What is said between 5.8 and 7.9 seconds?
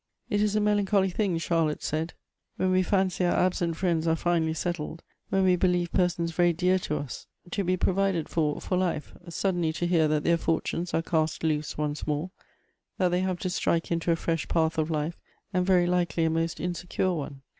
persons very dear to us to be